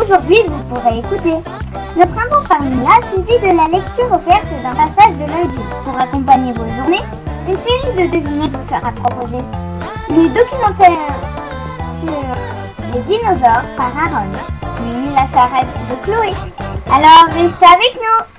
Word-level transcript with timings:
Aujourd'hui, 0.00 0.38
vous 0.46 0.74
pourrez 0.74 0.98
écouter 0.98 1.36
le 1.96 2.06
printemps 2.06 2.48
par 2.48 2.60
là 2.60 2.98
suivi 3.10 3.38
de 3.38 3.56
la 3.56 3.68
lecture 3.68 4.10
offerte 4.10 4.48
d'un 4.62 4.70
passage 4.70 5.14
de 5.16 5.26
l'œil 5.30 5.50
pour 5.84 6.00
accompagner 6.00 6.52
vos 6.52 6.64
journées. 6.64 7.02
Une 7.46 7.56
série 7.56 7.92
de 7.94 8.10
devinettes 8.10 8.52
vous 8.52 8.68
sera 8.68 8.90
proposée. 8.92 9.44
Le 10.08 10.28
documentaire 10.28 11.14
sur 12.00 12.22
les 12.94 13.00
dinosaures 13.02 13.68
par 13.76 13.92
Aaron, 13.98 14.32
puis 14.76 15.14
la 15.14 15.26
charrette 15.28 15.68
de 15.90 15.94
Chloé. 16.04 16.32
Alors 16.90 17.26
restez 17.26 17.66
avec 17.66 17.94
nous 17.96 18.31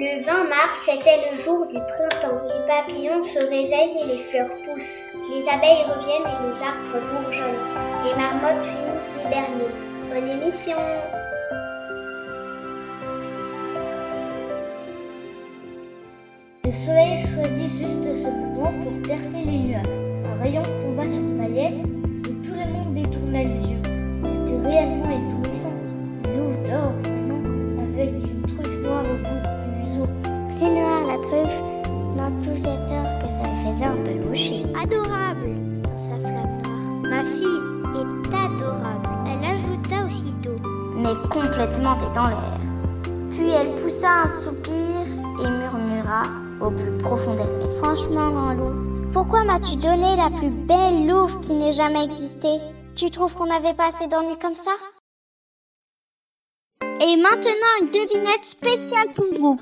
Le 0.00 0.24
20 0.24 0.44
mars, 0.44 0.78
c'était 0.84 1.28
le 1.28 1.36
jour 1.36 1.66
du 1.66 1.74
printemps. 1.74 2.40
Les 2.46 2.64
papillons 2.68 3.24
se 3.24 3.40
réveillent 3.40 3.98
et 4.00 4.06
les 4.06 4.22
fleurs 4.30 4.54
poussent. 4.62 5.02
Les 5.28 5.42
abeilles 5.48 5.82
reviennent 5.90 6.22
et 6.22 6.38
les 6.46 6.62
arbres 6.62 7.02
bourgeonnent. 7.10 7.66
Les 8.04 8.14
marmottes 8.14 8.62
finissent 8.62 9.24
d'hiberner. 9.24 9.74
Bonne 10.08 10.28
émission 10.28 10.76
Le 16.64 16.72
soleil 16.72 17.18
choisit 17.18 17.68
juste 17.68 18.07
la 31.08 31.16
truffe, 31.18 31.62
dans 32.16 32.30
tout 32.42 32.58
cet 32.58 32.90
or 32.92 33.08
que 33.20 33.28
ça 33.32 33.50
me 33.50 33.56
faisait 33.66 33.84
un 33.86 33.96
peu 33.96 34.28
loucher. 34.28 34.66
Adorable, 34.82 35.56
sa 35.96 36.14
flamme 36.14 36.60
noire. 36.62 37.00
Ma 37.02 37.24
fille 37.24 37.62
est 37.94 38.34
adorable, 38.34 39.08
elle 39.26 39.52
ajouta 39.52 40.04
aussitôt. 40.06 40.56
Mais 40.96 41.14
complètement 41.30 41.96
tête 41.96 42.18
en 42.18 42.28
l'air. 42.28 42.60
Puis 43.30 43.48
elle 43.48 43.82
poussa 43.82 44.24
un 44.24 44.42
soupir 44.42 45.06
et 45.40 45.48
murmura 45.48 46.22
au 46.60 46.70
plus 46.70 46.98
profond 46.98 47.34
d'elle-même. 47.34 47.70
Franchement, 47.82 48.30
grand 48.30 48.52
loup, 48.52 48.74
pourquoi 49.12 49.44
m'as-tu 49.44 49.76
donné 49.76 50.16
la 50.16 50.28
plus 50.28 50.50
belle 50.50 51.06
louve 51.06 51.40
qui 51.40 51.54
n'ait 51.54 51.72
jamais 51.72 52.04
existé? 52.04 52.48
Tu 52.94 53.10
trouves 53.10 53.34
qu'on 53.34 53.50
avait 53.50 53.74
pas 53.74 53.88
assez 53.88 54.08
d'ennuis 54.08 54.38
comme 54.42 54.54
ça? 54.54 54.72
Et 57.00 57.16
maintenant 57.16 57.74
une 57.80 57.88
devinette 57.88 58.44
spéciale 58.44 59.12
pour 59.14 59.26
vous. 59.38 59.58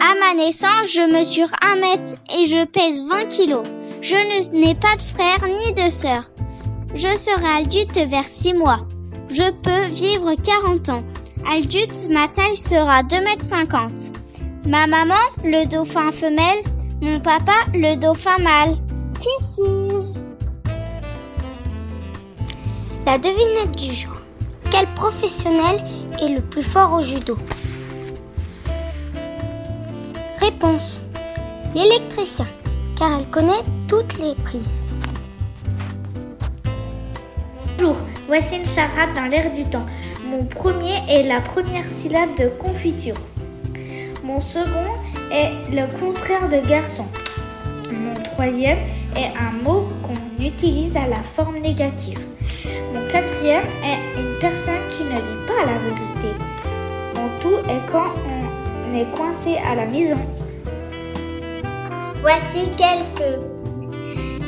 À 0.00 0.14
ma 0.18 0.34
naissance, 0.34 0.88
je 0.88 1.10
mesure 1.10 1.48
1 1.62 1.76
mètre 1.76 2.14
et 2.36 2.46
je 2.46 2.64
pèse 2.64 3.02
20 3.08 3.26
kilos. 3.26 3.66
Je 4.00 4.16
n'ai 4.52 4.74
pas 4.74 4.96
de 4.96 5.02
frère 5.02 5.44
ni 5.46 5.72
de 5.74 5.90
sœur. 5.90 6.30
Je 6.94 7.16
serai 7.16 7.62
adulte 7.62 7.98
vers 8.08 8.26
6 8.26 8.54
mois. 8.54 8.80
Je 9.28 9.50
peux 9.50 9.86
vivre 9.86 10.34
40 10.34 10.88
ans. 10.88 11.04
Adulte, 11.50 12.08
ma 12.10 12.28
taille 12.28 12.56
sera 12.56 13.02
2 13.02 13.20
mètres 13.20 13.44
50. 13.44 13.90
Ma 14.66 14.86
maman, 14.86 15.14
le 15.44 15.66
dauphin 15.66 16.12
femelle. 16.12 16.62
Mon 17.00 17.20
papa, 17.20 17.52
le 17.74 17.96
dauphin 17.96 18.38
mâle. 18.38 18.76
Qui 19.18 19.44
suis-je? 19.44 20.12
La 23.06 23.18
devinette 23.18 23.76
du 23.76 23.92
jour. 23.92 24.21
Quel 24.72 24.86
professionnel 24.94 25.84
est 26.18 26.30
le 26.30 26.40
plus 26.40 26.62
fort 26.62 26.94
au 26.94 27.02
judo 27.02 27.36
Réponse. 30.40 31.02
L'électricien, 31.74 32.46
car 32.98 33.20
elle 33.20 33.28
connaît 33.28 33.62
toutes 33.86 34.18
les 34.18 34.34
prises. 34.34 34.82
Bonjour, 37.76 37.96
voici 38.26 38.56
une 38.56 38.66
charade 38.66 39.14
dans 39.14 39.26
l'air 39.26 39.52
du 39.52 39.64
temps. 39.66 39.84
Mon 40.24 40.46
premier 40.46 41.02
est 41.06 41.24
la 41.24 41.42
première 41.42 41.86
syllabe 41.86 42.34
de 42.38 42.48
confiture. 42.48 43.16
Mon 44.24 44.40
second 44.40 44.96
est 45.30 45.52
le 45.70 45.86
contraire 46.00 46.48
de 46.48 46.66
garçon. 46.66 47.04
Mon 47.92 48.14
troisième 48.22 48.78
est 49.16 49.32
un 49.38 49.52
mot 49.62 49.86
qu'on 50.02 50.42
utilise 50.42 50.96
à 50.96 51.06
la 51.08 51.22
forme 51.36 51.58
négative. 51.58 52.20
Mon 52.94 53.06
quatrième 53.10 53.64
est 53.84 54.11
personne 54.42 54.82
qui 54.90 55.04
ne 55.04 55.14
dit 55.14 55.46
pas 55.46 55.64
la 55.64 55.78
vérité. 55.78 56.36
Mon 57.14 57.28
tout 57.40 57.60
est 57.70 57.92
quand 57.92 58.12
on 58.26 58.98
est 58.98 59.06
coincé 59.16 59.56
à 59.64 59.76
la 59.76 59.86
maison. 59.86 60.18
Voici 62.20 62.68
quelques, 62.76 63.38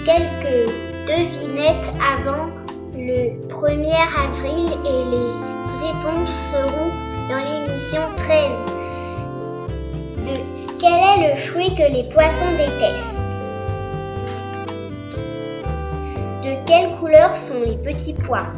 quelques 0.05 0.69
devinettes 1.07 1.93
avant 2.13 2.47
le 2.97 3.39
1er 3.49 4.03
avril 4.19 4.67
et 4.85 5.05
les 5.13 5.31
réponses 5.87 6.35
seront 6.51 6.91
dans 7.29 7.43
l'émission 7.49 8.03
13. 8.17 8.51
quel 10.81 10.93
est 10.93 11.35
le 11.35 11.41
fruit 11.53 11.73
que 11.77 11.87
les 11.93 12.05
poissons 12.11 12.53
détestent? 12.59 13.15
De 16.43 16.53
quelle 16.67 16.91
couleur 16.99 17.31
sont 17.47 17.61
les 17.65 17.77
petits 17.77 18.15
pois? 18.15 18.49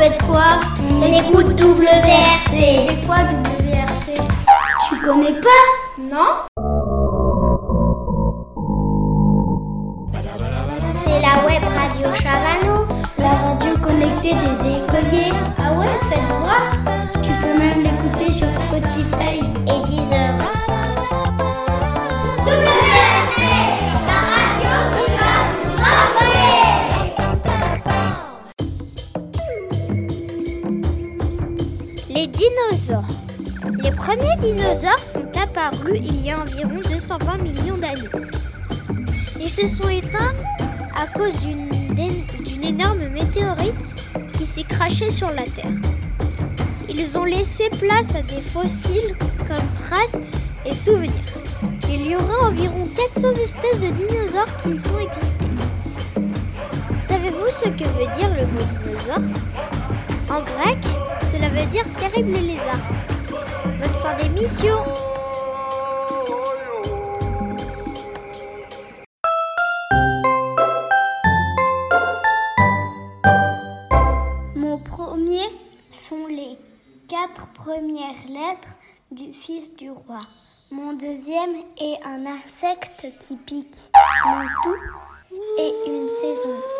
Faites 0.00 0.22
quoi 0.22 0.60
On 0.88 1.12
écoute 1.12 1.60
WRC. 1.60 2.48
C'est 2.48 3.06
quoi 3.06 3.16
WRC 3.16 4.18
Tu 4.88 4.96
connais 5.00 5.32
pas? 5.32 5.64
Non? 5.98 6.46
La 11.20 11.44
web 11.46 11.62
radio 11.62 12.14
Chavano, 12.14 12.86
la 13.18 13.28
radio 13.28 13.76
connectée 13.82 14.32
des 14.32 14.78
écoliers. 14.78 15.32
Ah 15.58 15.72
ouais, 15.78 15.86
faites 16.08 16.28
voir. 16.40 16.62
Tu 17.22 17.30
peux 17.30 17.58
même 17.58 17.82
l'écouter 17.82 18.32
sur 18.32 18.46
Spotify 18.50 19.40
et 19.66 19.86
Deezer. 19.86 20.59
Les 32.20 32.26
dinosaures. 32.26 33.08
Les 33.82 33.92
premiers 33.92 34.36
dinosaures 34.40 35.02
sont 35.02 35.24
apparus 35.42 36.02
il 36.02 36.22
y 36.22 36.30
a 36.30 36.38
environ 36.38 36.78
220 36.90 37.38
millions 37.38 37.78
d'années. 37.78 38.26
Ils 39.40 39.48
se 39.48 39.66
sont 39.66 39.88
éteints 39.88 40.34
à 40.98 41.06
cause 41.06 41.32
d'une 41.38 42.62
énorme 42.62 43.08
météorite 43.08 43.96
qui 44.34 44.44
s'est 44.44 44.64
crachée 44.64 45.08
sur 45.08 45.28
la 45.28 45.44
Terre. 45.44 45.72
Ils 46.90 47.16
ont 47.16 47.24
laissé 47.24 47.70
place 47.80 48.14
à 48.14 48.20
des 48.20 48.42
fossiles 48.42 49.16
comme 49.48 49.64
traces 49.74 50.20
et 50.66 50.74
souvenirs. 50.74 51.10
Il 51.88 52.06
y 52.06 52.16
aura 52.16 52.48
environ 52.48 52.86
400 53.14 53.30
espèces 53.30 53.80
de 53.80 53.88
dinosaures 53.92 54.56
qui 54.58 54.68
ont 54.68 55.00
existé. 55.00 55.46
Savez-vous 56.98 57.48
ce 57.50 57.70
que 57.70 57.88
veut 57.88 58.12
dire 58.14 58.28
le 58.36 58.46
mot 58.46 58.60
dinosaure? 58.84 59.24
En 60.28 60.42
grec, 60.42 60.78
cela 61.40 61.48
veut 61.48 61.70
dire 61.70 61.84
terrible 61.98 62.32
lézard. 62.32 62.76
Bonne 63.64 63.94
fin 63.94 64.14
d'émission 64.16 64.76
première 77.64 78.16
lettre 78.28 78.68
du 79.10 79.32
fils 79.32 79.76
du 79.76 79.90
roi. 79.90 80.18
Mon 80.72 80.94
deuxième 80.94 81.56
est 81.78 81.98
un 82.04 82.26
insecte 82.26 83.06
qui 83.20 83.36
pique. 83.36 83.90
Mon 84.24 84.46
tout 84.62 84.76
est 85.58 85.88
une 85.88 86.08
saison. 86.08 86.79